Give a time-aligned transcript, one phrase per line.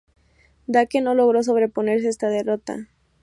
[0.65, 2.87] Dake no logró sobreponerse a esta derrota.